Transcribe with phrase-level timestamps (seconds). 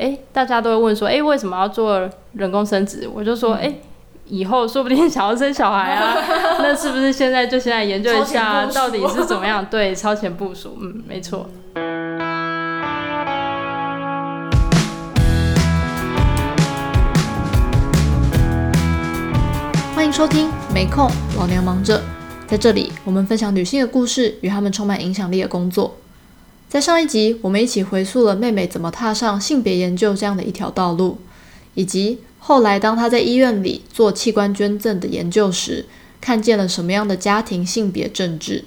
[0.00, 3.06] 哎，大家都会问说，哎，为什么要做人工生殖？
[3.12, 3.74] 我就说，哎、嗯，
[4.28, 6.16] 以后说不定想要生小孩啊，
[6.60, 9.62] 那是不是现在就现在研究一下到底是怎么样？
[9.70, 11.46] 对，超前部署，嗯，没错。
[19.94, 22.00] 欢迎收听，没空，老娘忙着。
[22.46, 25.94] 在这里，我们分享女性的故事与她们充满影响力的工作。
[26.70, 31.18] 在上一集，我们一起回溯了妹妹怎么踏上性别研究这样的一条道路，
[31.74, 35.86] 以及后来当她在医院里做器官捐赠的研究时，
[36.20, 38.64] 看见了什么样的家庭性别政治。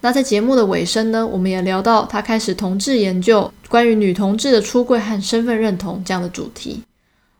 [0.00, 6.82] 那在节目的尾声呢，我们也聊到她开始同志研究，关于女同志的出柜和身份认同这样的主题。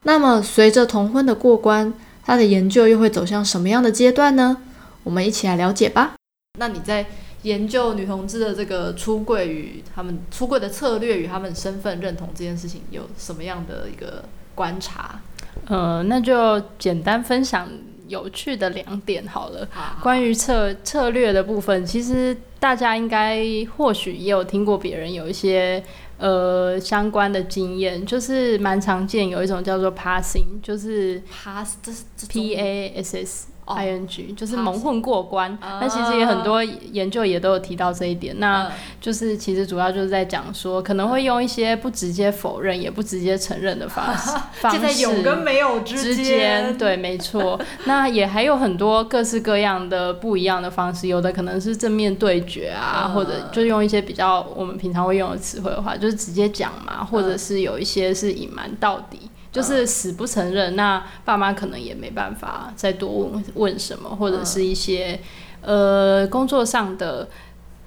[0.04, 1.92] 那么，随着同婚的过关，
[2.24, 4.58] 她的研究又会走向什么样的阶段呢？
[5.02, 6.14] 我们一起来了解吧。
[6.60, 7.06] 那你在
[7.42, 15.20] 研究女同志的这个出柜与他们出柜的策略与他们身份认同这件事情，有什么样的一个观察？
[15.66, 17.68] 呃，那就简单分享
[18.08, 19.66] 有趣的两点好了。
[20.02, 23.44] 关于策策略的部分，其实大家应该
[23.76, 25.82] 或许也有听过别人有一些
[26.18, 33.46] 呃相关的经验，就是蛮常见有一种叫做 passing，就是 pass，这是 P A S S。
[33.74, 38.34] I N G 就是蒙混过关，那、uh, 其实也很多研究也都有提到这一点。
[38.34, 46.76] Uh, 那就是其实主要就是在讲说，可能会用一些不直接否认，也不直接承认的方式， 方式在有跟没有之间。
[46.76, 47.60] 对，没错。
[47.84, 59.30] 那也还有很多各式各样的不一样的方式，有的可能是正面对决啊，uh, 或者就用一些比较我们平常会用的词汇的话，就是直接讲嘛，或者是有一些是隐瞒到底。
[59.52, 65.20] 就是死不承认，那爸妈可能也没办法再多问问什么，或者是一些
[65.62, 67.28] 呃工作上的。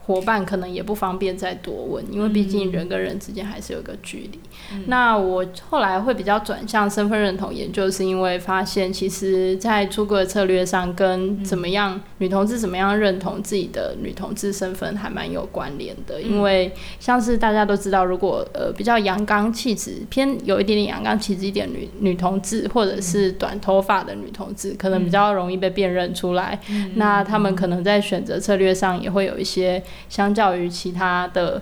[0.05, 4.39] 伙伴可能也不方便再多问，因为毕竟人跟人之间还是有个距离。
[4.73, 4.83] 嗯。
[4.87, 16.21] 那我后来会比较转向身份认同研究，是因为发现其实，在出柜的策略上，跟怎么样女同志怎么样认同自己的女同志身份还蛮有关联的。
[16.21, 26.59] 因为像是大家都知道，如果呃比较阳刚气质偏有一点点阳刚气质一点女女同志，或者是短头发的女同志，可能比较容易被辨认出来。
[26.95, 29.81] 那他们可能在选择策略上也会有一些。
[30.09, 31.61] 相较于其他的，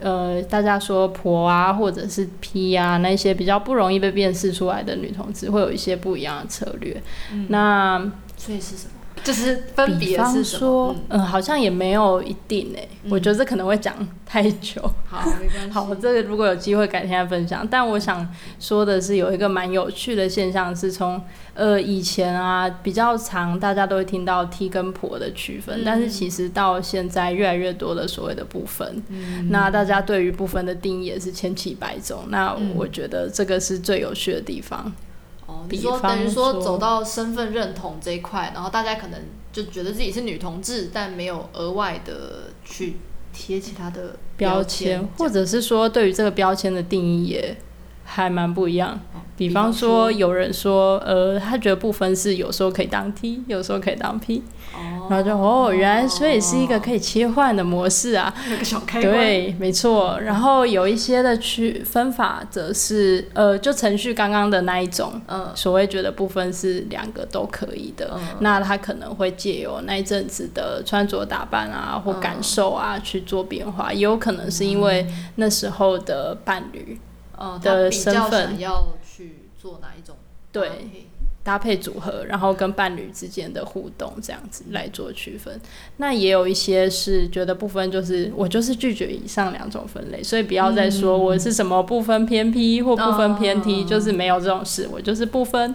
[0.00, 7.02] 呃，大家说婆啊，或者是 P 啊，那些比较不容易被辨识出来的女同志，会有一些不一样的策略。
[7.32, 7.98] 嗯、那
[8.36, 8.90] 所以是什么？
[9.26, 13.10] 就是分别是说，嗯，好像也没有一定诶、欸嗯。
[13.10, 13.92] 我觉得这可能会讲
[14.24, 14.80] 太久。
[15.04, 15.70] 好，没关系。
[15.72, 17.66] 好，这个如果有机会改天再分享。
[17.68, 18.24] 但我想
[18.60, 21.20] 说的是，有一个蛮有趣的现象，是从
[21.54, 29.02] 呃以前啊比较常大家都会听到 T 跟婆的区分、嗯，但是其实到现在越来越多的所谓的部分。
[29.08, 29.48] 嗯。
[29.50, 32.26] 那大家对于部分的定义也是千奇百种。
[32.28, 34.92] 那我觉得这个是最有趣的地方。
[35.46, 39.20] 哦，比如说等于说走到身份认同这一块，然后大家可能
[39.52, 42.96] 就觉得自己是女同志，但没有额外的去
[43.32, 47.56] 贴其他的标签，或者是说对于这个标签的定义也
[48.04, 48.92] 还蛮不一样。
[49.14, 54.42] 哦比方说，有人说，呃，他觉得不分是有时候可以当 T，有时候可以当 P，
[54.74, 60.18] 哦，然后就哦，原来所以是一个可以切换的模式啊，那个小开关，对，没错。
[60.20, 75.06] 然后有一些的区分法则是，呃，就程序刚刚的那一种，嗯，所谓觉得部分是两个都可以的，嗯，那他可能会借由那一阵子的穿着打扮啊或感受啊去做变化，也有可能是因为
[75.36, 77.00] 那时候的伴侣。
[77.38, 78.58] 呃、的身份。
[78.58, 80.16] 要去做哪一种
[80.50, 80.88] 对
[81.46, 85.58] 搭配组合，然后跟伴侣之间的互动这样子来做区分。
[85.98, 95.72] 那也有一些是觉得不分，就是我就是拒绝以上两种分类，所以不要再说我是什么不分偏僻或不分偏 T，嗯，就是没有这种事，我就是不分。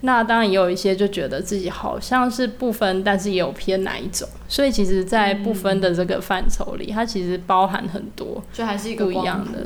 [0.00, 4.28] 那当然也有一些就觉得自己好像是不分，但是也有偏哪一种。
[4.48, 9.60] 所以其实，在不分的这个范畴里，它其实包含很多，就还是一个不一样的。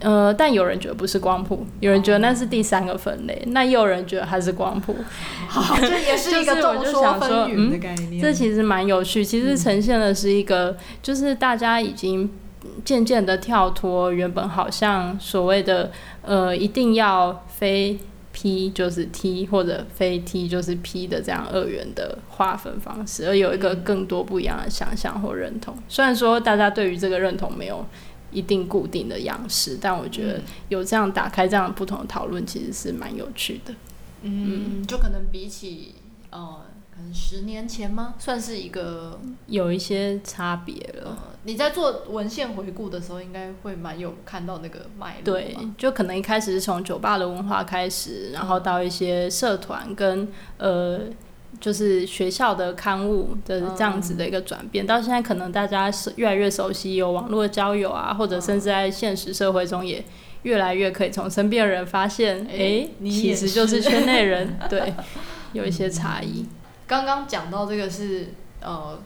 [0.00, 4.96] 呃，但有人觉得不是光谱，有人觉得那是第三个分类，那也有人觉得它是光谱。
[5.46, 8.18] 好，这也是一个 众说纷纭的概念。
[8.18, 12.30] 嗯，这其实蛮有趣，其实呈现的是一个，就是大家已经
[12.82, 15.90] 渐渐的跳脱原本好像所谓的
[16.22, 17.98] 呃，一定要非
[18.32, 25.74] P 就是 T 或者非 T 就是 P 的这样二元的划分方式，而有一个更多不一样的想象或认同。
[25.88, 27.84] 虽然说大家对于这个认同没有。
[28.30, 33.74] 一定固定的样式，但我觉得有这样打开这样不同的讨论，其实是蛮有趣的。
[34.22, 35.94] 嗯，就可能比起
[36.30, 36.62] 呃，
[36.94, 38.14] 可能十年前吗？
[38.18, 41.10] 算是一个有一些差别了。
[41.10, 45.22] 呃，你在做文献回顾的时候，应该会蛮有看到那个脉络。
[45.24, 50.28] 对，就可能一开始是从酒吧的文化开始，然后到一些社团跟
[50.58, 51.00] 呃。
[51.58, 60.04] 就是学校的刊物的这样子的一个转变，嗯、到现在可能大家是越来越熟悉有网络交友啊，或者甚至在现实社会中也
[60.44, 63.82] 越来越可以从身边的人发现，哎、欸，你其实就是。
[63.82, 64.94] 圈内人，对，
[65.52, 66.46] 有一些差异。
[66.86, 68.98] 刚刚讲到这个是呃，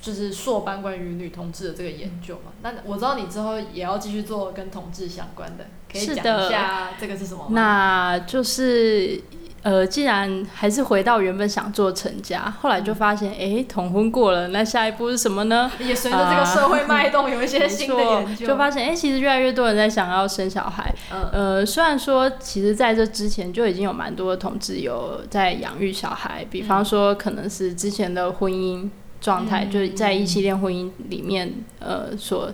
[0.00, 7.50] 就是硕班关于女同志的这个研究嘛，那我知道你之后也要继续做跟同志相关的，可以讲一下这个是什么吗？
[7.50, 9.20] 那就是。
[9.62, 15.70] 呃，既然还是回到原本想做成家，后来就发现，哎、欸，同婚过了，那下一步是什么呢？
[15.78, 20.92] 也随着这个社会脉动，有一些新的研究，就发现，哎、欸，其实越来越多人在想要生小孩。
[21.12, 32.50] 嗯、呃，虽然说，其实在这之前就已经有蛮多的同志有在养育小孩，比方说，可能是之前的婚姻状态，嗯、就是在异性恋婚姻里面，呃，所。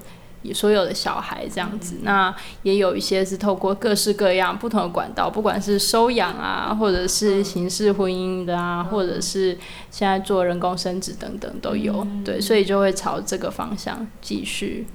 [0.55, 9.59] 所有的小孩这样子，那也有一些是透过各式各样不同的管道，不管是收养啊，或者是形式婚姻的啊，或者是
[9.91, 12.07] 现在做人工生殖等等都有。
[12.25, 14.87] 对，所以就会朝这个方向继续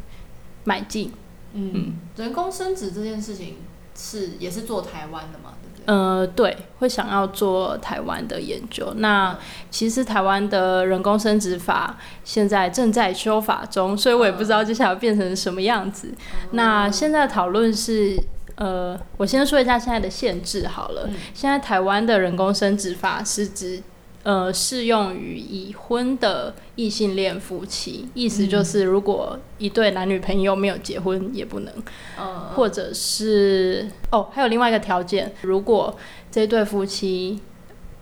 [0.64, 1.12] 迈进。
[1.54, 3.58] 嗯，人工生殖这件事情
[3.96, 5.54] 是也是做台湾的吗？
[5.86, 8.94] 呃，对，会想要做台湾的研究。
[8.98, 9.38] 那
[9.70, 16.10] 其实台湾的人工生殖法现在正在修法中，所以我也不知道接下来变成什么样子。
[16.10, 18.18] 嗯、那现在讨论是，
[18.56, 21.08] 呃，我先说一下现在的限制好了。
[21.08, 23.82] 嗯、现在台湾的人工生殖法是指。
[24.24, 31.74] 呃，适用于已婚的异性恋夫妻，意思就是，如果一对男女朋友没有结婚也不能，
[32.20, 35.96] 嗯、或者是哦，还有另外一个条件，如果
[36.32, 37.40] 这对夫妻。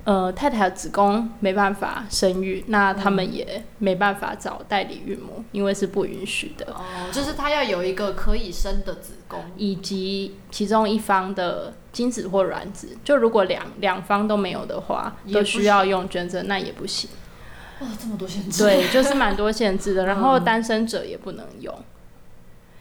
[0.04, 6.66] 呃，太太的子宫没办法生育，那他们也没办法找代理孕母，因为是不允许的。
[6.74, 6.82] 哦，
[7.12, 12.98] 就是他要有一个可以生的子宫，以及其中一方的精子或卵子。
[13.04, 17.10] 就如果两两方都没有的话，都需要用捐赠，那也不行。
[17.80, 18.64] 哇，这么多限制！
[18.64, 20.06] 对，就是蛮多限制的。
[20.08, 21.74] 然后单身者也不能用。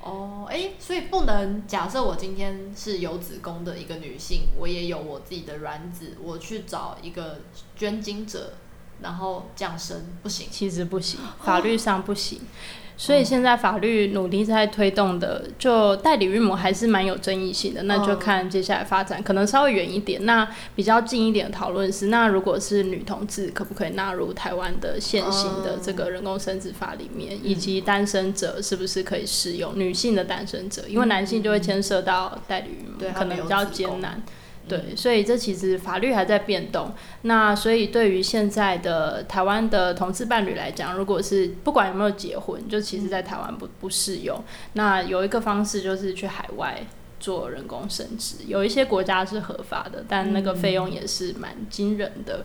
[0.03, 7.41] 哦，哎、欸，所以不能假设我今天是有子宫的一个女性，我也有我自己的卵子，我去找一个
[7.77, 8.55] 捐精者，
[9.03, 10.49] 然后降生不行？
[10.51, 12.41] 其实不行，法律上不行。
[12.43, 20.27] 哦所以现在法律努力在推动的，就代理孕母还是蛮有争议性的，那就看接下来发展，可能稍微远一点。
[20.27, 29.73] 那比较近一点的讨论是，那如果是女同志，可不可以纳入台湾的现行的这个人工生殖法里面，以及单身者是不是可以适用？
[29.79, 34.23] 女性的单身者，因为男性就会牵涉到代理孕母，可能比较艰难。
[34.71, 36.93] 对，所以这其实法律还在变动。
[37.23, 44.41] 那所以对于现在的台湾的同志伴侣来讲，如果是不管有没有结婚，就其实在台湾不不适用。
[44.75, 46.87] 那有一个方式就是去海外
[47.19, 52.45] 做人工生殖，有一些国家是合法的，但那个费用也是蛮惊人的。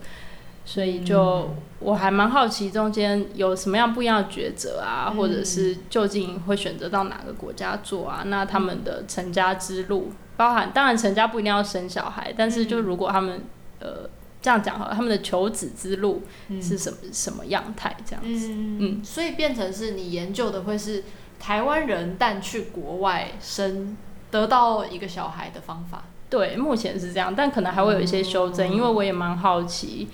[0.66, 8.24] 所以就我还蛮好奇中间有什么样不一样的抉择啊，或者是究竟会选择到哪个国家做啊？
[8.26, 10.12] 那他们的成家之路。
[10.38, 13.42] 包含当然成家不一定要生小孩，但是就如果他们、
[13.80, 14.10] 嗯、呃
[14.42, 16.22] 这样讲好了，他们的求子之路
[16.62, 18.50] 是什么、嗯、什么样态这样子？
[18.52, 21.04] 嗯，嗯，所以变成是你研究的会是
[21.40, 23.98] 台湾人但去国外生
[24.30, 26.04] 得到一个小孩的方法。
[26.30, 30.08] 对，目前是这样，但可能还会有一些修正，嗯、因为我也蛮好奇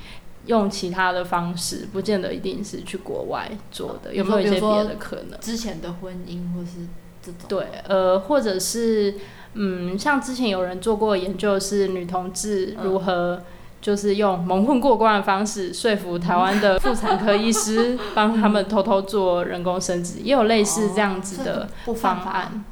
[0.45, 5.37] 用其他的方式，不见得一定是去国外做的，有没有一些别的可能？
[5.41, 6.87] 之前的婚姻或是
[7.21, 7.49] 这种？
[7.49, 9.15] 对，呃，或者是。
[9.53, 13.41] 嗯，像之前有人做过研究，是女同志如何
[13.81, 22.63] 就是用蒙混过关的方式说服台湾的妇产科医师帮他们偷偷做人工生殖，也有类似这样子的方案。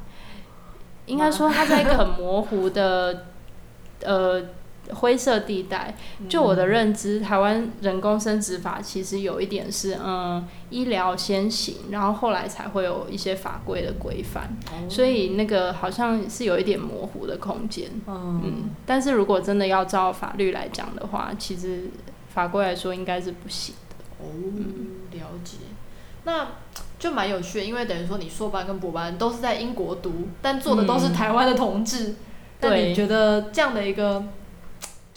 [1.06, 3.26] 应该说，它在一个很模糊的
[4.04, 4.42] 呃。
[4.94, 5.94] 灰色地带，
[6.28, 14.56] 就我的认知，台湾人工生殖法其实有一点是，嗯，医疗先行，然后后来才会有一些法规的规范，
[14.88, 21.90] 所以那个好像是有一点模糊的空间，嗯，但是如果真的要照法律来讲的话，其实
[22.28, 23.96] 法规来说应该是不行的。
[24.18, 24.26] 哦，
[25.12, 25.56] 了解，
[26.24, 26.48] 那
[26.98, 32.16] 就蛮有趣的，因为等于说你硕班跟博班都是在英国读，但做的都是台湾的同志，
[32.60, 34.24] 那你觉得这样的一个？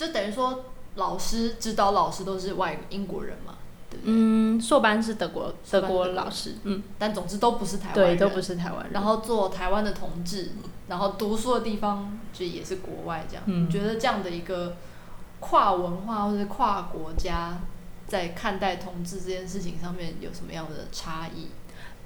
[0.08, 3.56] 就等于说，老师指导老师都是外英国人嘛，
[3.90, 4.14] 对不对？
[4.14, 8.92] 嗯，硕班是德国德国老师，嗯，但总之都不是台湾人，对，都不是台湾人。
[8.92, 10.52] 然后做台湾的同志，
[10.88, 13.44] 然后读书的地方就也是国外这样。
[13.48, 14.76] 嗯，觉得这样的一个
[15.40, 17.60] 跨文化或者跨国家
[18.08, 21.48] 在看待同志这件事情上面有什么样的差异？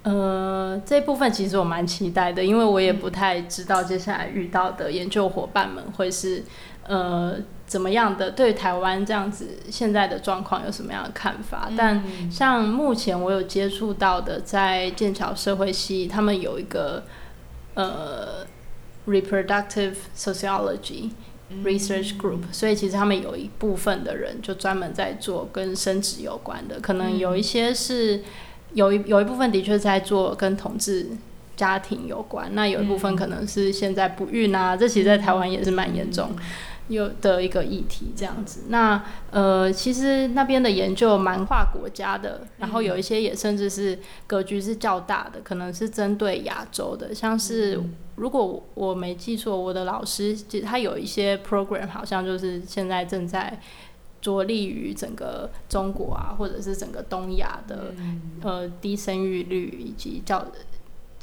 [0.03, 6.45] 呃，这部分其实我蛮期待的，因为我也不太知道接下来遇到的研究伙伴们会是
[6.83, 7.35] 呃
[7.67, 11.67] 怎么样的，对台湾这样子现在的状况有什么样的看法。
[11.69, 17.03] 嗯、但像目前我有接触到的，在剑桥社会系，他们有一个
[17.75, 18.47] 呃
[19.05, 21.12] reproductive sociology
[21.63, 28.24] research group，、嗯、所以其实他们有一部分的人就专门在做跟生殖有关的，可能有一些是。
[28.74, 31.07] 有一有一部分的确在做跟同志
[31.55, 36.31] 家庭有关，那有一部分可能是现在不孕啊，嗯、这其实在台湾也是蛮严重
[36.88, 38.65] 有的一个议题这样子。
[38.70, 47.82] 那呃，其实那边的研究蛮跨国家的，然后有一些也甚至是格局是较大的，可能是针对亚洲的，像是
[48.15, 53.60] 如果我没记错，我的老师其实他有一些 program，好像就是现在正在。
[54.20, 60.44] 着力于整个中国啊，或者是整个东亚的、嗯、呃低生育率以及较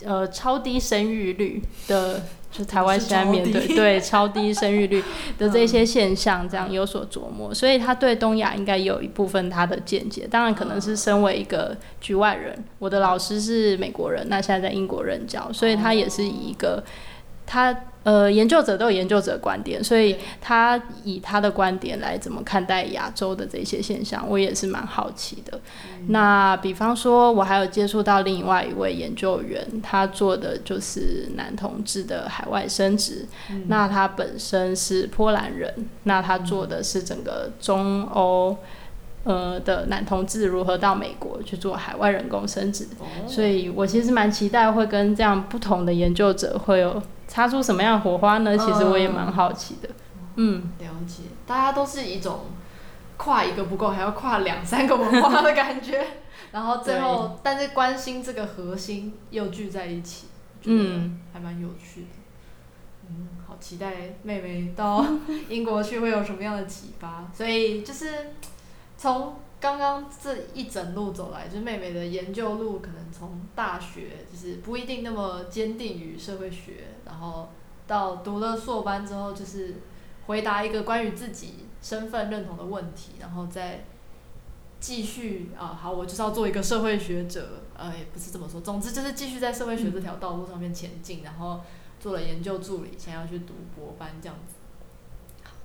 [0.05, 5.03] 呃超低生育率的，就台湾现在面对超对超低生育率
[5.39, 7.51] 的这些现象，这样有所琢磨。
[7.51, 10.27] 嗯、所以他对东亚应该有一部分他的见解。
[10.31, 16.83] 当然，可能是身为一个局外人，嗯、我的老师是美国人，那现在在英国任教，所以他也是以一个
[17.47, 17.75] 他。
[18.05, 25.59] 呃，研究者都有研究者观点，所以他以他的观点来怎么看待亚洲的这些现象，我也是蛮好奇的。
[25.91, 33.27] 嗯、那比方说，我还有接触到另外一位研究员，他做的就是男同志的海外生殖。
[33.51, 38.55] 嗯、那他本身是波兰人，那他做的是整个中欧
[39.25, 42.85] 呃的男同志如何到美国去做海外人工生殖。
[43.01, 47.03] 哦、所以我其实蛮期待会跟这样不同的研究者会有。
[47.27, 48.57] 擦出什么样的火花呢？
[48.57, 49.89] 其实我也蛮好奇的。
[50.37, 51.23] 嗯，了解。
[51.47, 52.41] 大家都是一种
[53.17, 56.07] 跨一个不够，还要跨两三个文化的感觉。
[56.53, 60.27] 然后最后，但是关心这个核心又聚在一起，
[60.65, 62.07] 嗯，还蛮有趣的。
[63.09, 65.05] 嗯，好期待妹妹到
[65.49, 67.27] 英国去会有什么样的启发。
[67.33, 68.07] 所以就是
[69.05, 69.35] 从。
[69.61, 77.49] 刚刚这一整路走来，就是妹妹的研究路，可能从大学就是不一定那么坚定于社会学，然后
[77.87, 79.77] 到读了硕班之后，就是
[80.27, 83.85] 回答一个关于自己身份认同的问题，然后再
[84.81, 91.63] 继续啊，好，我就是要做一个社会学者，呃，也不是这么说，总之就是继续在社会学这条道路上面前进，然后
[91.99, 94.54] 做了研究助理，想要去读博班这样子。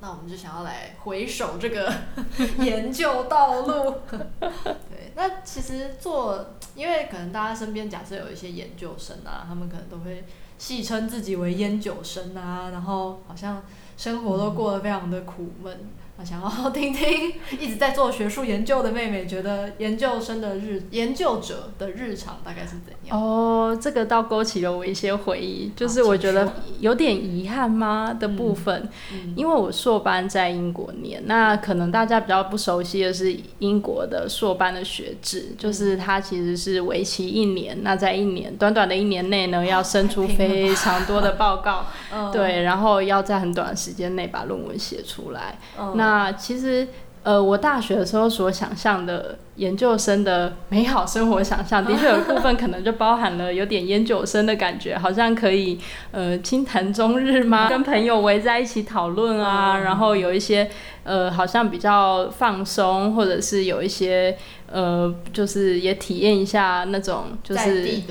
[0.02, 1.94] 那我们就想要来回首这个
[2.60, 3.96] 研究道路，
[4.40, 5.12] 对。
[5.16, 10.24] 那其实做，因为可能大家身边假设有一些研究生啊，他们可能都会
[10.58, 13.62] 戏称自己为烟酒生啊，然后好像
[13.98, 15.90] 生活都过得非常的苦闷。
[16.24, 23.18] 想要听听一直在做学术研究的妹妹，觉得研究生的日研究者的日常大概是怎样？
[23.18, 41.86] 哦，这个倒勾起了我一些回忆，就是我觉得有点遗憾吗的部分，嗯、因为我硕班在英国念，那可能大家比较不熟悉的是英国的硕班的学制，就是它其实是为期一年，那在一年短短的一年内呢，要生出非常多的报告，
[42.34, 46.09] 对，然后要在很短的时间内把论文写出来，嗯、那。
[46.10, 46.88] 那其实，
[47.22, 55.80] 呃，我大学的时候所想象的研究生的美好生活想象，的确 有部分可能就包含了有点烟酒生的感觉，好像可以
[56.12, 57.68] 呃轻谈终日吗？
[57.70, 60.68] 跟朋友围在一起讨论啊，然后有一些。
[61.06, 64.38] 呃，好像比较放松，或者是有一些
[64.72, 68.02] 呃，就是也体验一下那种就是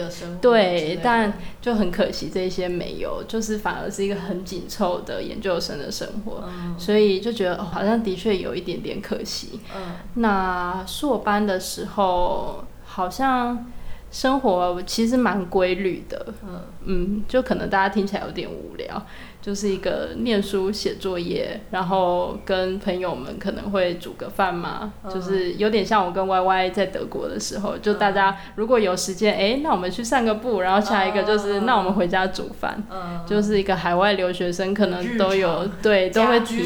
[0.40, 9.60] 对，但就很可惜这些没有，就是反而是一个很紧凑的研究生的生活，嗯、所以就觉得、哦、好像的确有一点点可惜。
[9.76, 13.66] 嗯，那硕班的时候好像
[14.10, 16.60] 生活其实蛮规律的，嗯。
[16.86, 19.06] 嗯，就可能大家听起来有点无聊。
[19.40, 36.62] 就是一个念书写作业，然后跟朋友们可能会煮个饭嘛，嗯、就是有点像我跟 Y Y 在德国的时候，就大家如果有时间，哎、嗯，那我们去散个步，然后下一个就是、嗯、那我们回家煮饭，嗯、就是一个海外留学生可能都有对都会体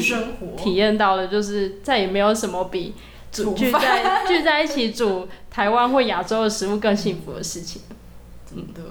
[0.57, 2.95] 体验到的，就是再也没有什么比
[3.31, 7.83] 煮聚在聚在一起煮台湾或亚洲的食物更幸福的事情，
[8.49, 8.81] 真的。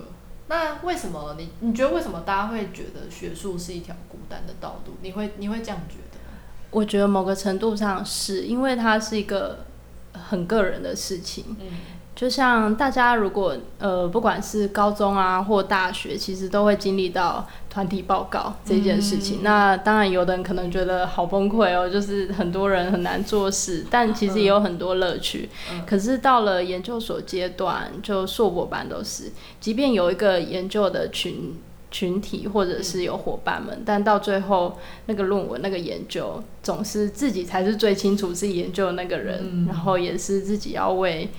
[0.46, 4.94] 那为什么你你觉得为什么大家会觉得学术是一条孤单的道路？
[5.02, 6.38] 你会你会这样觉得吗？
[6.70, 9.64] 我觉得某个程度上是因为它是一个
[10.12, 11.56] 很个人的事情。
[11.58, 11.66] 嗯，
[12.14, 19.38] 就像大家如果呃，不管是高中啊或大学，其实都会经历到团体报告这件事情。
[19.38, 25.48] 嗯、那当然，有的人可能觉得好崩溃哦，就是很多人很难做事，但其实也有很多乐趣。
[25.72, 31.54] 嗯、可是到了研究所阶段，就硕博班都是，即便有一个研究的群
[31.90, 41.30] 群体或者是有伙伴们，嗯、但到最后那个论文那个研究，总是自己才是最清楚自己研究的那个人，嗯、然后也是自己要为。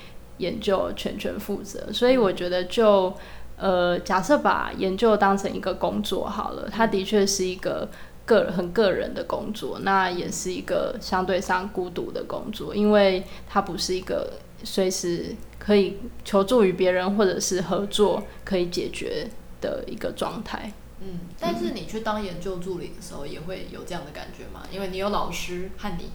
[0.43, 3.13] 研究全权负责，所以我觉得就
[3.57, 7.87] 呃，假设把研究当成一个工作好了，它的确是一个
[8.25, 14.33] 个很个人的工作，那也是一个相对上孤独的工作，因为它不是一个
[14.63, 19.29] 随时可以求助于别人或者是合作可以解决
[19.61, 20.73] 的一个状态。
[20.99, 24.65] 嗯，但是你去当研究助理的时候，也会有这样的感觉吗？
[24.71, 26.09] 因为你有老师和你。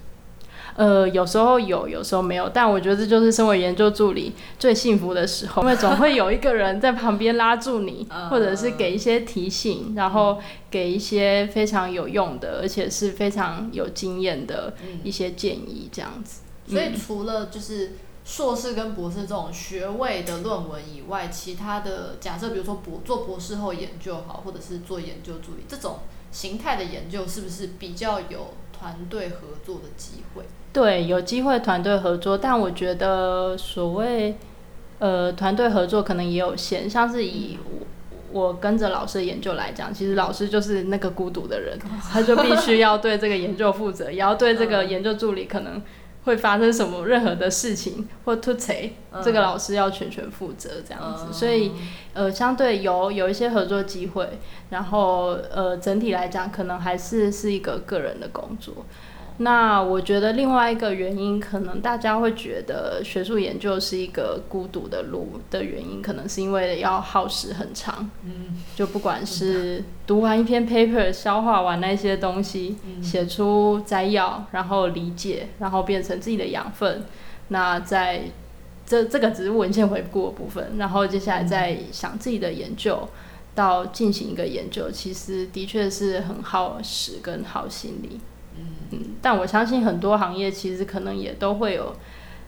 [0.79, 10.39] 呃，有时候有，有时候没有，但我觉得这就是身为研究助理最幸福的时候，因为总会有一个人在旁边拉住你， 或者是给一些提醒，然后
[10.71, 16.43] 给一些非常有用的，而且是非常有经验的一些建议，这样子。
[16.69, 16.73] 嗯。
[16.73, 17.95] 所以除了就是
[18.25, 25.99] 硕士跟博士这种学位的论文以外，其他的假设，比如说博做博士后研究好，或者是做研究助理这种
[26.31, 30.45] 形态的研究，是不是比较有团队合作的机会？
[30.73, 34.37] 对，有机会团队合作，但我觉得所谓
[34.99, 36.89] 呃团队合作可能也有限。
[36.89, 37.59] 像是以
[38.31, 41.79] 我，我跟着老师的研究来讲，其实老师就是那个孤独的人，
[42.13, 45.83] 他就必须要对这个研究负责，也要对这个研究助理可能
[46.29, 48.93] 会发生什么任何的事情或突袭，
[49.25, 51.33] 这个老师要全权负责这样子。
[51.33, 51.73] 所以
[52.13, 54.39] 呃，相对有有一些合作机会，
[54.71, 58.85] 然后呃整体来讲，可能还是是一个个人的工作。
[59.41, 68.11] 那我觉得另外一个原因，可能大家会觉得学术研究是一个孤独的路的原因，可能是因为要耗时很长。
[68.25, 77.05] 嗯，就不管是读完一篇 paper，消化完那些东西，写出摘要，然后理解，然后变成自己的养分。
[77.47, 78.23] 那在
[78.85, 83.09] 这这个只是文献回顾的部分，然后接下来再想自己的研究，
[83.55, 88.19] 到进行一个研究，其实的确是很耗时跟耗心力。
[88.91, 91.95] 嗯，但我相信很多行业其实可能也都会有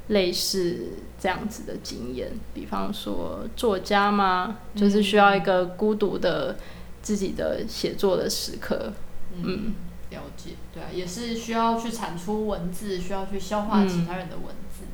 [0.09, 6.57] 类似这样子的经验，比方说作家嘛，就是需要一个孤独的
[7.03, 8.93] 自己的写作的时刻。
[9.37, 9.75] 嗯，嗯，
[10.11, 14.83] 了解，对啊，也是需要去产出文字，需要去消化其他人的文字。
[14.83, 14.87] 嗯，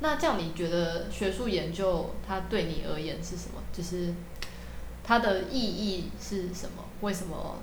[0.00, 3.62] 那这样你觉得学术研究它对你而言是什么？
[3.72, 4.14] 就是
[5.04, 6.84] 它的意义是什么？
[7.02, 7.58] 为什么？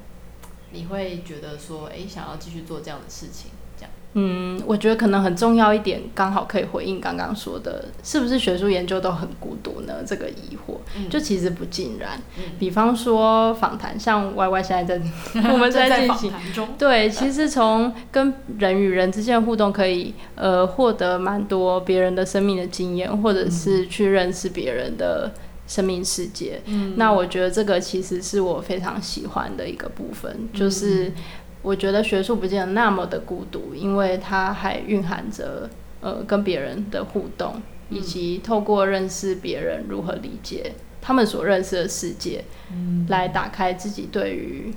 [0.71, 3.91] 你会觉得说，哎，想要继续做这样的事情，这样？
[4.13, 10.03] 嗯，我觉得可能很重要一点，刚好可以回应刚刚说的，是不是学术研究都很孤独呢？
[10.05, 12.21] 这个疑惑，嗯、就其实不尽然。
[12.37, 16.33] 嗯、比方说访谈，像 Y Y 现在 在我们在进行，
[16.77, 25.31] 对，其实从跟人与人之间的互动，可以呃获得蛮多别人的生命的经验，或者是去认识别人的。
[25.71, 31.13] 生命世界，嗯，那我觉得这个其实是我非常喜欢的一个部分，嗯，就是
[31.61, 35.69] 我觉得学术不见得那么的孤独，因为它还蕴含着
[36.01, 44.73] 呃跟别人的互动，以及透过认识别人如何理解他们所认识的世界，嗯，来打开自己对于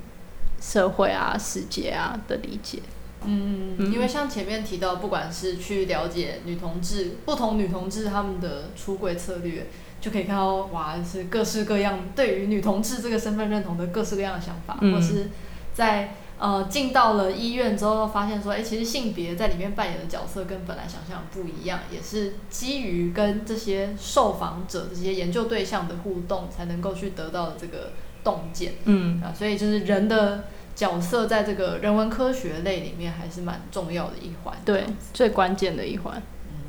[0.61, 2.79] 社会啊、世界啊的理解。
[3.25, 9.67] 嗯，因为像前面提到，不管是去了解女同志，不同女同志他们的出柜策略。
[10.05, 15.31] 就可以看到，哇，是各式各样对于女同志这个身份认同的各式各样的想法，嗯、或是
[15.73, 28.73] 在呃进到了医院之后，发现说，哎、欸，其实性别在里面扮演的角色跟本来想象不一样，也是基于跟这些受访者、这些研究对象的互动，才能够去得到的这个洞见。
[28.83, 30.43] 嗯啊，所以就是人的
[30.75, 36.21] 角色在这个人文科学类里面还是蛮重要的一环，对，最关键的一环。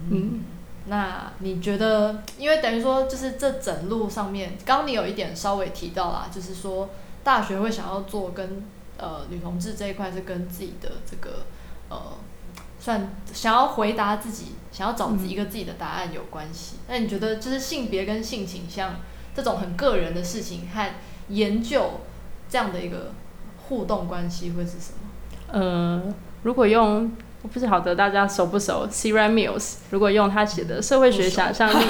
[0.08, 0.10] 嗯。
[0.10, 0.40] 嗯
[0.88, 6.88] 那你觉得，因为等于说，就是这整路上面，刚刚你有一点稍微提到啦，就是说
[7.24, 8.62] 大学会想要做跟
[8.96, 11.44] 呃女同志这一块是跟自己的这个
[11.88, 12.00] 呃
[12.78, 16.76] 算想要回答自己，想要找一个自己的答案有关系。
[16.86, 18.94] 那、嗯、你觉得，就是性别跟性倾向
[19.34, 20.88] 这种很个人的事情和
[21.30, 22.00] 研究
[22.48, 23.10] 这样的一个
[23.68, 25.58] 互动关系会是什么？
[25.60, 27.10] 呃，如果用。
[27.46, 31.84] 我不晓得大家熟不熟？Cyril Mills，如果用他写的社会学想象力，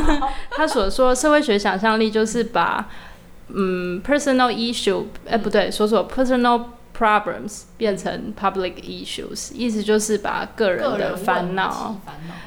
[0.50, 2.88] 他所说社会学想象力就是把
[3.48, 6.62] 嗯 personal issue，哎、欸、不对，说说 personal
[6.96, 11.96] problems 变成 public issues，意思就是把个人的烦恼，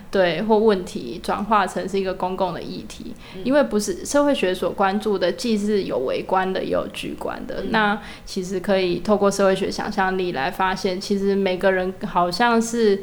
[0.10, 3.14] 对或问题转化成是一个公共的议题。
[3.36, 7.62] 嗯、因为不是社会学所关注的，既是有微观的，也有局观的。
[7.64, 13.02] 嗯、那其实可以透过社会学想象力来发现，其实每个人好像是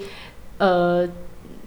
[0.59, 1.09] 呃。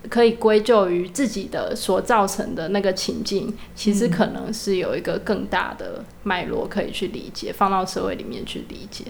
[0.10, 9.06] 可以归咎于自己的所造成的那个情境，其实可能是有一个更大的脉络可以去理解，放到社会里面去理解。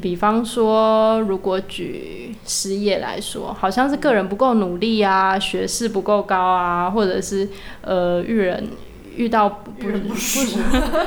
[0.00, 7.48] 比方说，如果举失业来说，好像是个人不够努力啊，学识不够高啊，或者是
[7.80, 8.68] 呃，育人。
[9.16, 10.58] 遇到不不 不是，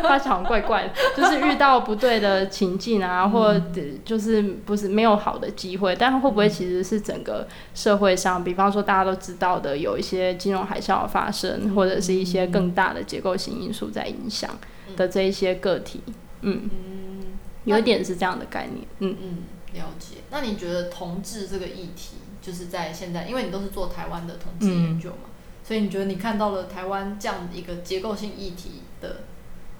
[0.01, 14.49] 他想怪怪的， 就是遇到不对的情境啊，嗯、或者就是不是没有好的机会，但会不会其实是整个社会上，比方说大家都知道的，有一些金融海啸的发生，或者是一些更大的结构性因素在影响
[14.95, 16.01] 的这一些个体，
[16.41, 17.25] 嗯，嗯。
[17.65, 19.17] 有一点是这样的概念，嗯。
[19.19, 19.37] 嗯，
[19.73, 20.17] 了解。
[20.29, 25.17] 那你觉得同志这个议题，就是在现在，因为你都是做台湾的同志研究嘛？
[25.25, 25.31] 嗯
[25.67, 29.21] 所以你觉得你看到了台湾这样的一个结构性议题的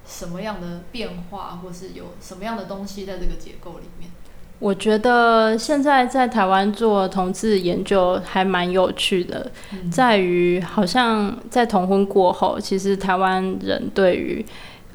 [0.04, 4.10] 什么样的变化，或是有什么样的东西在这个结构里面？
[4.58, 14.44] 我觉得现在在台湾做同志研究还蛮有趣的，嗯、在于好像在同婚过后，其实台湾人对于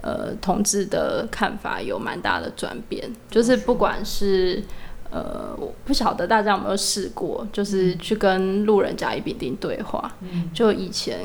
[0.01, 4.61] 呃同志的看法有蛮大的转变，就是不管是。
[5.11, 10.11] 呃，我不晓得大家有没有试过，就是去跟路人甲乙丙丁对话。
[10.21, 11.19] 嗯、就以前，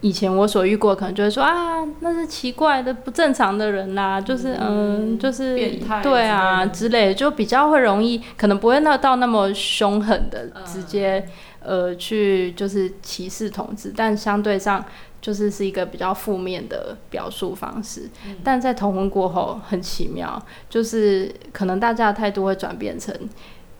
[0.00, 5.56] 以前我所遇过，可能就会说啊，那是奇怪的、不正常的人啦，就是嗯、呃，就是
[6.02, 11.26] 对啊之类的，就比较会容易，可能不会那到那么凶狠的直接、
[11.64, 14.84] 嗯、呃去就是歧视同志，但相对上。
[15.20, 23.14] 就是是一个比较负面的表述方式，嗯、但在同婚过后很奇妙，就是可能大家的态度会转变成，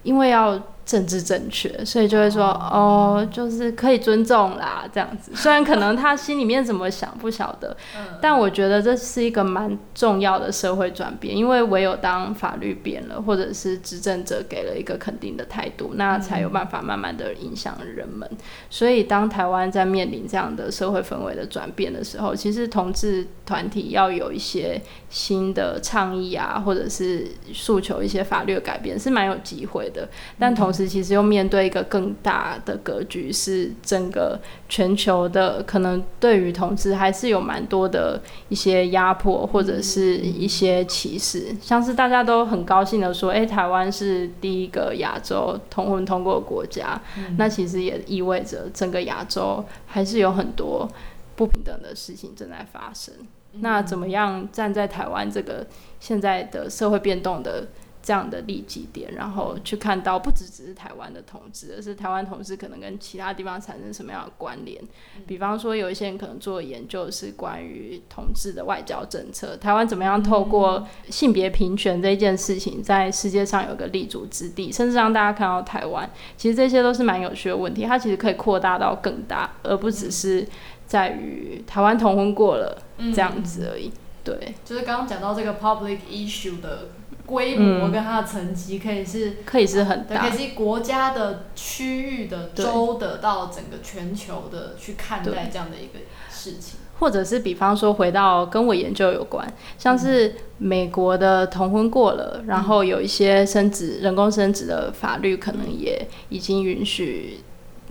[0.02, 0.60] 因为要。
[0.84, 5.30] 政治正确，所以就会说哦，就是可以尊重啦，这样子。
[5.36, 7.76] 虽然可能他心里面怎么想不晓得，
[8.20, 18.28] 但我觉得这是一个蛮重要的社会转变，因为唯有当法律变了，或者是执政者给了一个肯定的态度，那才有办法慢慢的影响人们。
[18.68, 30.08] 所以当台湾在面临这样的社会氛围的转变的时候，其实同志团体要有一些新的倡议啊，或者是诉求一些法律的改变，是蛮有机会的。
[30.38, 50.88] 但同时，其实又面对一个更大的格局，是整个全球的可能对于同志还是有蛮多的一些压迫或者是一些歧视，像是大家都很高兴的说，哎，台湾是第一个亚洲同婚通过的国家，嗯、那其实也意味着整个亚洲还是有很多
[51.36, 53.14] 不平等的事情正在发生。
[53.52, 55.66] 嗯、那怎么样站在台湾这个
[55.98, 57.68] 现在的社会变动的？
[58.02, 64.82] 这样的利基点，然后去看到不只只是台湾的同志，而是台湾同志可能跟其他地方产生什么样的关联。
[65.26, 76.10] 比方说，有一些人可能做研究是关于同志的外交政策，台湾怎么样透过性别平权这件事情，在世界上有个立足之地，甚至让大家看到台湾。
[76.38, 80.46] 其实这些都是蛮有趣的问题，它其实可以扩大到更大，而不只是
[80.86, 83.92] 在于台湾同婚过了这样子而已。
[84.24, 86.88] 对，就是刚刚讲到这个 public issue 的。
[87.30, 99.46] 规模跟它的层级可以是、嗯、可以是很大，可以是国家的、区域的、州的到整个全球的去看待这样的一个事情，或者是比方说回到跟我研究有关，
[99.78, 107.40] 像是美国的同婚过了，嗯、然后有一些生殖人工生殖的法律可能也已经允许。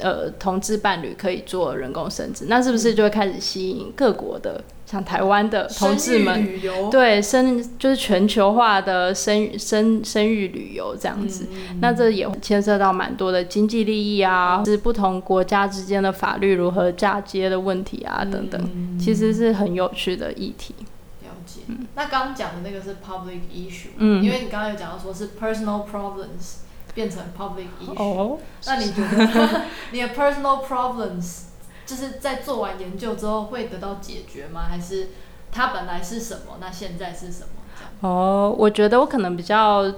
[0.02, 11.48] 呃，同志伴侣可以做人工生殖，那是不是就会开始吸引各国的，像台湾的同志们，对生就是全球化的生生生育旅游这样子？
[11.52, 20.74] 嗯、那这也牵涉到蛮多的经济利益啊，是不同国家之间的法律如何嫁接的问题啊，等等，嗯、其实是很有趣的议题。
[21.22, 21.60] 了解。
[21.68, 26.62] 嗯、那刚刚讲的那个是 public issue，嗯，因为你刚刚有讲到说是 personal problems。
[26.96, 29.62] 变成 public issue，、oh, 那你觉得
[29.94, 31.44] 你的 personal problems
[31.90, 34.68] 就是在做完研究之后会得到解决吗？
[34.70, 35.08] 还是
[35.52, 38.08] 它本来是什么，那现在是什么？
[38.08, 39.92] 哦，oh, 我觉得我可能比较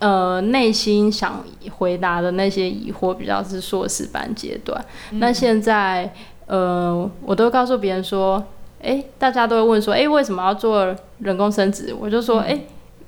[0.00, 1.44] 呃内心想
[1.76, 4.84] 回答的那些疑惑比较是硕士班阶段。
[5.12, 6.12] 嗯、那现在
[6.46, 8.36] 呃，我都告诉别人说，
[8.82, 11.94] 哎、欸，大家都会问说，哎、欸，为什么要做人工生殖？
[11.98, 12.60] 我就说，哎、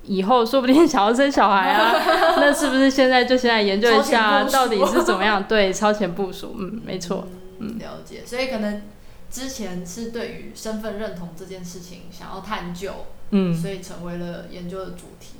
[0.05, 1.93] 以后说不定想要生小孩啊，
[2.39, 5.43] 那是不是现在就先来研究一下到底是怎么样？
[5.43, 7.39] 对，超前部署，嗯，没错，嗯，
[7.79, 8.25] 了解。
[8.25, 8.83] 所以可能
[9.31, 12.93] 之前是对于身份认同这件事情想要探究，
[13.31, 15.35] 嗯，所以成为了研究的主题。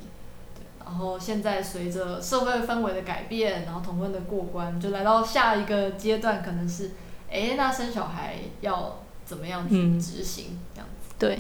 [0.55, 6.93] 对，然后现在随着社会氛围的改变，然后同婚的过关，就来到下一个阶段，可能是，
[7.31, 10.47] 哎，那生小孩要怎么样去执行？
[10.51, 11.15] 嗯、这样子。
[11.19, 11.35] 对。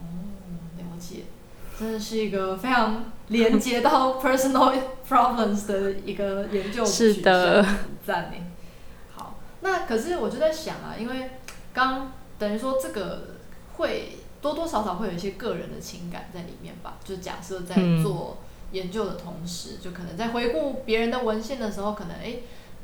[0.00, 0.04] 哦，
[0.78, 1.24] 了解。
[1.78, 4.76] 真的是一个非常连接到 personal
[5.08, 8.36] problems 的一个研究是的，很赞呢。
[9.62, 11.30] 好，那可是我就在想啊，因为
[11.72, 13.36] 刚等于说这个
[13.76, 16.98] 会多多少少会有一些个人的情感在里面吧？
[17.04, 18.38] 就假设在做
[18.72, 22.36] 研究的同时，嗯、就可能在回顾别人的文献的时候，可能哎，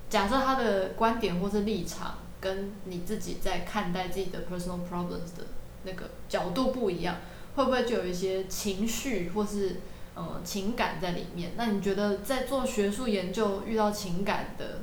[0.08, 5.46] 假设他的观点或是立场跟你自己在看待自己的 personal problems 的
[5.84, 7.16] 那个角度不一样。
[7.56, 9.76] 会不会就有一些情绪或是
[10.16, 11.52] 呃情感在里面？
[11.56, 14.80] 那你觉得在做学术研究遇到情感的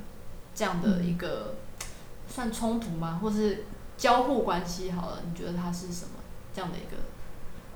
[0.54, 1.56] 这样的一个
[2.34, 3.20] 算冲突吗？
[3.22, 3.64] 或是
[3.98, 4.90] 交互关系？
[4.92, 6.12] 好了，你觉得它是什么
[6.54, 7.02] 这样的一个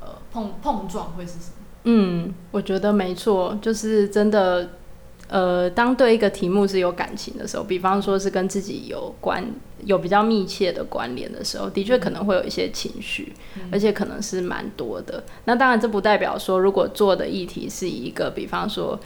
[0.01, 1.65] 呃碰碰撞会是什么？
[1.85, 4.71] 嗯，我觉得没错，就是真的。
[5.29, 9.45] 呃，当对一个题目是有感情的时候，比方说是跟自己有关、
[9.85, 15.25] 有比较密切的关联的时候，的确可能会有一些情绪，嗯、而且可能是蛮多的。
[15.47, 18.99] 那当然，这不代表说如果做的议题是一个，比方说。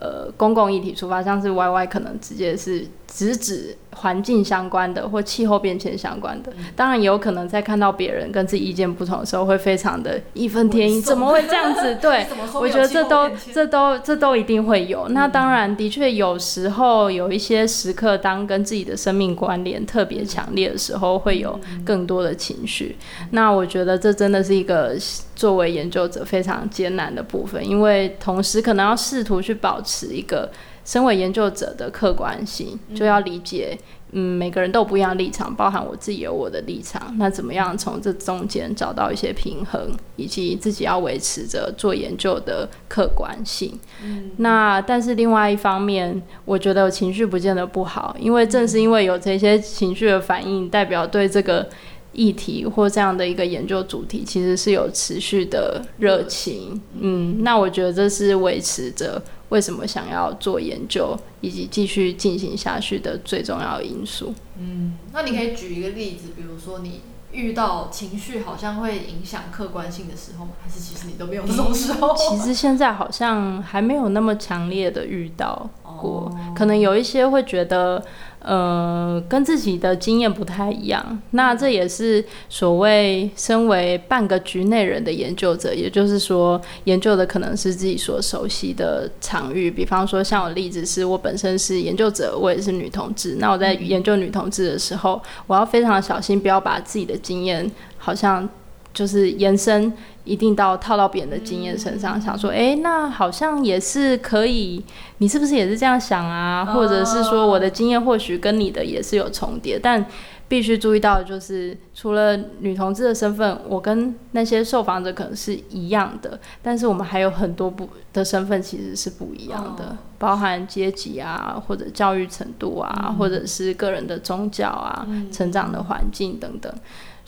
[0.00, 11.96] 呃，公共议题出发，像是 YY 可能直接是直指环境相关的或气候变迁相关的，嗯、当然也有可能在看到别人跟自己意见不同的时候，会非常的义愤填膺，怎么会这样子？
[12.02, 15.04] 对，我觉得这都这都这都一定会有。
[15.08, 22.96] 嗯、那当然，的确有时候有一些时刻，当跟自己的生命关联特别强烈的时候，会有更多的情绪。
[23.20, 24.96] 嗯、那我觉得这真的是一个。
[25.36, 30.50] 作为研究者非常艰难的部分，因为同时可能要试图去保持一个
[30.84, 33.78] 身为研究者的客观性，就要理解，
[34.12, 37.16] 嗯，每个人都有不一样的立场，包含我自己有我的立场。
[37.18, 43.78] 那怎么样从这中间找到一些平衡，以及自己要维持着做研究的客观性？
[44.04, 51.66] 嗯，那但是另外一方面，我觉得情绪不见得不好，因为正是因为有这些情绪的反应，代表对这个。
[52.12, 64.34] 议题或这样的一个研究主题，其实是有持续的热情，嗯，那我觉得这是维持着为什么想要做研究以及继续进行下去的最重要因素。
[64.58, 67.00] 嗯，那你可以举一个例子，比如说你
[67.32, 70.52] 遇到情绪好像会影响客观性的时候吗？
[70.62, 72.14] 还是其实你都没有这种时候？
[72.18, 78.04] 其实现在好像还没有那么强烈的遇到过，可能有一些会觉得。
[78.40, 89.68] 呃，跟自己的经验不太一样，那这也是所谓身为半个局内人的研究者，也就是说，研究的可能是自己所熟悉的场域。
[89.68, 93.36] 比方说，像我例子是我本身是研究者，我也是女同志。
[93.40, 97.68] 那我在研究女同志的时候，我要非常小心，不要把自己的经验
[97.98, 98.48] 好像
[98.94, 99.92] 就是延伸。
[100.26, 104.84] 一定到套到别人的经验身上，嗯、想说，哎、欸，那好像也是可以，
[105.18, 106.66] 你是不是也是这样想啊？
[106.68, 110.04] 哦、或者是说，我的经验或许跟你的也是有重叠，但
[110.48, 126.72] 必须注意到的就是，除了女同志的身份，我跟那些受访者可能是一样的，但是我们还有很多不的身份其实是不一样的，哦、包含阶级啊，或者教育程度啊，嗯、或者是个人的宗教啊，嗯、成长的环境等等。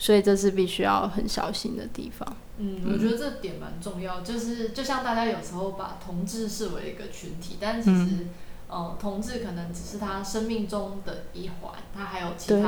[0.01, 2.25] 所以这是必须要很小心的地方。
[2.57, 8.29] 嗯，我觉得这点蛮重要，就是就像大家有时候把同志视为一个群体，但其实，嗯、
[8.69, 12.63] 呃，同志可能只是他生命中的一环，他还有其他，对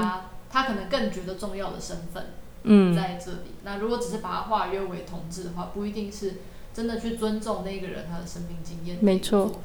[0.51, 2.27] 他可能更觉得重要的身份，
[2.63, 3.49] 嗯，在这里。
[3.49, 6.35] 嗯、那如果只是把它化约为同志的话，不一定是
[6.73, 8.97] 真的去尊重那个人他的生命经验。
[9.01, 9.61] 没错。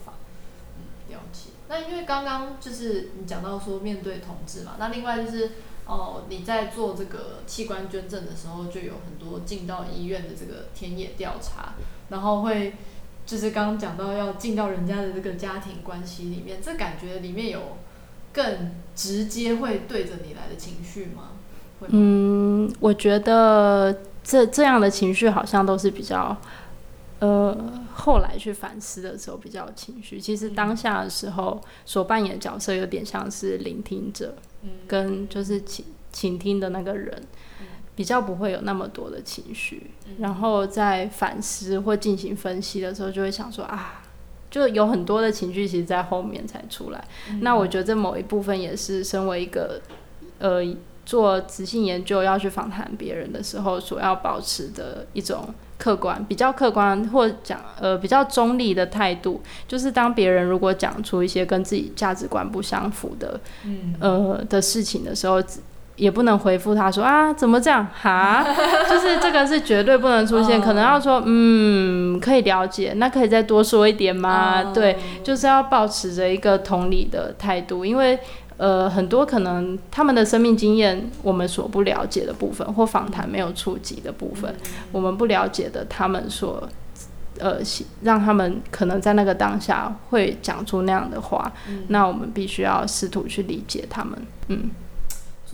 [0.76, 1.50] 嗯，了解。
[1.68, 5.50] 那因为刚刚就是你讲到说面对同志嘛，那另外就是。
[5.88, 11.74] 哦，你在做这个器官捐赠的时候，就有很多进到医院的这个田野调查，
[12.08, 12.74] 然后会
[13.24, 17.76] 就是刚刚讲到要进到人家的这个家庭关系里面，这感觉里面有
[18.36, 21.30] 更直接会对着你来的情绪吗？
[21.80, 21.88] 吗？
[21.88, 26.36] 嗯，我觉得这这样的情绪好像都是比较。
[27.18, 27.56] 呃，
[27.94, 30.20] 后来去反思的时候比较有情绪。
[30.20, 34.34] 其实当下的时候所扮演的角色有点像是聆听者，
[34.86, 37.22] 跟就是倾倾听的那个人，
[37.94, 39.92] 比较不会有那么多的情绪。
[40.18, 44.02] 然后在反思或进行分析的时候，就会想说啊，
[44.56, 47.04] 就有很多的情绪，其实在后面才出来。
[47.42, 49.82] 那我觉得这某一部分也是身为一个
[50.38, 50.62] 呃
[51.04, 55.54] 做质性研究要去访谈别人的时候，所要保持的一种。
[55.78, 65.36] 客观比较客观，或讲呃比较中立的态度，就是当别人如果讲出一些跟自己价值观不相符的，嗯、呃的事情的时候，
[65.96, 68.44] 也不能回复他说啊，怎么这样哈？
[68.88, 74.72] 就是这个是绝对不能出现，可能要说嗯，可以了解，那可以再多说一点吗？
[74.74, 78.18] 对，就是要保持着一个同理的态度，因为
[78.58, 84.54] 呃，很多可能他们的生命经验我们所不了解的部分，或访谈没有触及的部分，
[84.92, 86.66] 我们不了解的，他们所
[87.38, 87.58] 呃，
[88.02, 91.52] 让他们可能在那个当下会讲出那样的话，
[91.88, 94.70] 那我们必须要试图去理解他们，嗯。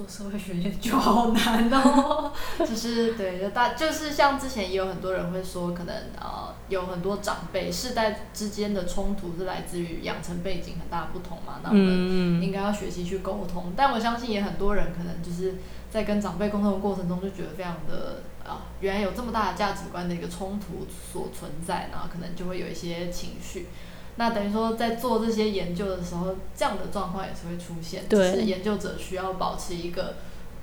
[0.03, 13.65] 做社会学研究好难哦， 就是对，就大就是像之前也有很多人会说，可能呃有很多长辈世代之间的冲突是来自于养成背景很大的不同嘛，那我们应该要学习去沟通。
[13.69, 15.55] 嗯、但我相信也很多人可能就是
[15.91, 23.69] 在跟长辈沟通的过程中就觉得非常的啊、呃，原来有这么大的价值观的一个冲突所存在，然后可能就会有一些情绪。
[24.17, 28.05] 那等于说，在做这些研究的时候，这样的状况也是会出现。
[28.09, 28.31] 对。
[28.31, 30.17] 只是研究者需要保持一个，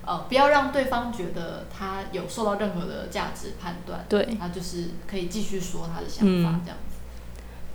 [0.05, 4.05] 呃，不要让对方觉得他有受到任何的价值判断。
[4.07, 4.37] 对。
[4.39, 6.97] 他就是可以继续说他的想法，这样子。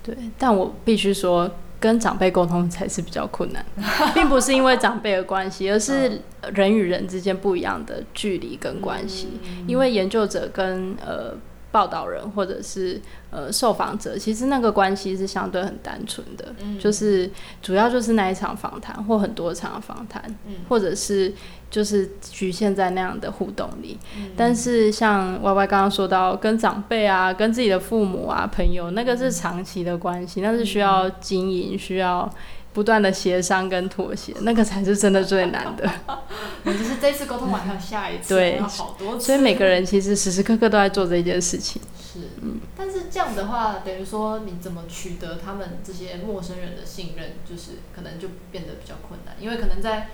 [0.04, 0.14] 嗯。
[0.14, 3.66] 对，但我必须说，跟长辈沟通才是比较困难，
[4.14, 9.40] 并不是因为长辈的关系，而是人与人之间不一样的距离跟关系。
[9.42, 9.64] 嗯。
[9.66, 11.34] 因为研究者跟呃。
[11.74, 13.00] 报道人或者是
[13.32, 17.28] 呃受访者，其实那个关系是相对很单纯的，嗯，就是
[17.60, 21.34] 主要就是那一场访谈或很多场访谈，嗯，或者是
[21.68, 23.98] 就是局限在那样的互动里。
[24.16, 32.32] 嗯，但是像 Y Y 刚刚说到，跟长辈啊、跟自己的父母啊、朋友，那个是长期的关系，那是需要经营、需要。
[32.74, 35.88] 不断的协商跟妥协，那个才是真的最难的。
[36.66, 39.26] 就是这次沟通完还有下一次，对，好多次。
[39.26, 41.80] 所以每个人其实时时刻刻都在做这件事情。
[41.96, 42.58] 是，嗯。
[42.76, 50.08] 但是这样的话，等于说你怎么取得他们这些陌生人的信任，就是可能就变得比较困难，因为可能在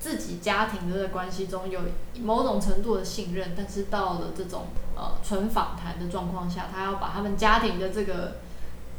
[0.00, 1.80] 自己家庭的关系中有
[2.22, 8.36] 某种程度的信任，但是到了这种呃纯访谈的状况下，他要把他们家庭的这个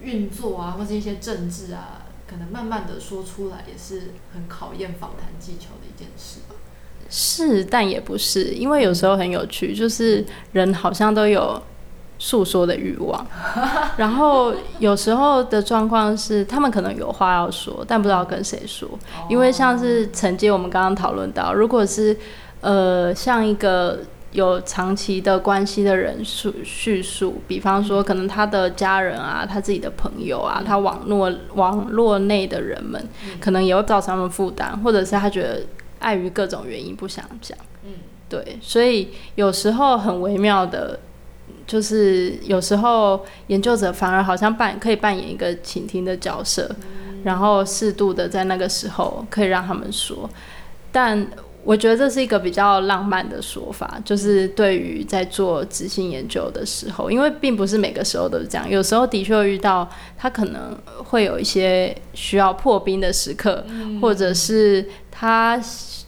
[0.02, 2.04] 运作啊，或者一些政治啊。
[2.30, 6.56] 可能慢慢的说出来也是很考验访谈技巧的一件事吧。
[7.10, 11.62] 是，但也不是，因为有时候很有趣，就是人好像都有
[12.20, 13.26] 诉说的欲望，
[13.96, 18.90] 然后有时候的状况是他们可能有话要说，但不知道跟谁说。
[19.30, 22.18] 因为像是承接我们刚刚讨论到，如果是
[22.62, 24.00] 呃像一个。
[24.34, 33.02] 有长期的关系的人述叙述，比方说可能他的家人啊，他自己的朋友啊，他网络网络内的人们，
[33.40, 35.62] 可能也会造成他们负担，或者是他觉得
[36.00, 37.58] 碍于各种原因不想讲。
[37.86, 37.94] 嗯，
[38.28, 41.00] 对，所以有时候很微妙的，
[41.66, 46.70] 就是有时候研究者反而好像扮可以扮演一个倾听的角色，
[47.24, 50.30] 然后适度的在那个时候可以让他们说，
[50.92, 51.26] 但。
[51.68, 59.86] 我觉得这是一个比较浪漫的说法，就是对于在做执行研究的时候，因为并不是每个时候都是这样，有时候的确遇到
[60.18, 65.62] 他可能会有一些需要破冰的时刻，嗯、或者是他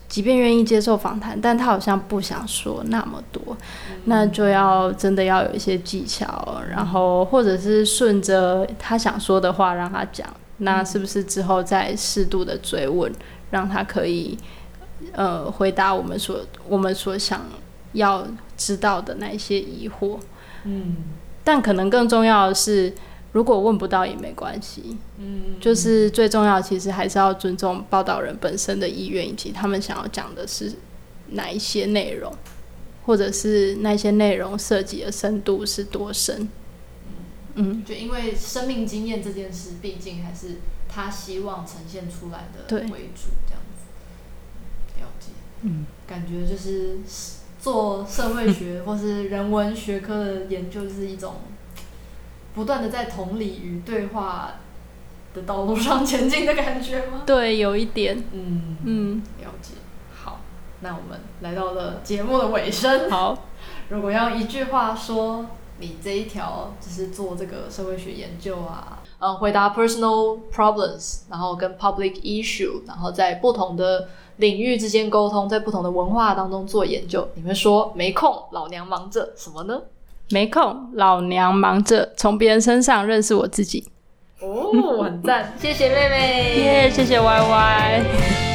[0.08, 3.42] 即便愿意接受访谈，但他好像不想说那么多，
[3.90, 13.12] 嗯、那就要真的要有一些技巧，然后或者是顺着他想说的话让他讲，那是不是之后再适度的追问，
[13.50, 14.38] 让他可以。
[15.12, 17.44] 呃，回答我们所我们所想
[17.92, 20.18] 要知道的那些疑惑，
[20.64, 20.96] 嗯，
[21.42, 22.92] 但可能更重要的是，
[23.32, 30.72] 如果问不到也没关系，嗯，就是最重要，其实还是要尊重报道人本身的意愿，以及他们想要讲的是
[31.30, 32.32] 哪一些内容，
[33.06, 36.48] 或者是那些内容涉及的深度是多深，
[37.54, 43.60] 嗯，就因为生命经验这件事，毕竟还是他希望呈现出来的为主，这样。
[45.62, 46.98] 嗯，感觉就是
[47.58, 51.34] 做社会学 或是人文学科的研究，是一种
[52.54, 54.52] 不断的在同理与对话
[55.34, 57.22] 的道路上前进的感觉吗？
[57.26, 58.24] 对，有一点。
[58.32, 59.74] 嗯嗯，了解。
[60.14, 60.40] 好，
[60.80, 63.10] 那我们来到了节目的尾声。
[63.10, 63.36] 好，
[63.90, 65.44] 如果要一句话说，
[65.78, 74.08] 你这一条就是做这个社会学研究啊，呃，回答 personal problems，然后跟 public issue，然后在不同的。
[74.40, 77.28] 领域之间沟通，在不同的文化当中做研究。
[77.34, 79.80] 你们说没空，老娘忙着什么呢？
[80.30, 83.86] 没空，老娘忙着从别人身上认识我自己。
[84.40, 88.49] 哦，很赞，谢谢妹妹， 耶，yeah, 谢谢 Y Y。